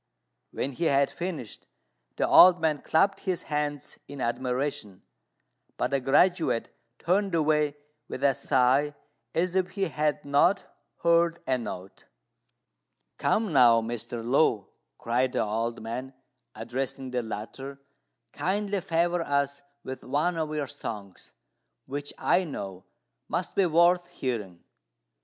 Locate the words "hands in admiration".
3.53-5.03